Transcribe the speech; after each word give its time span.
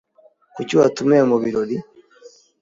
Kuki 0.55 0.73
watumiye 0.79 1.23
mubirori? 1.29 1.77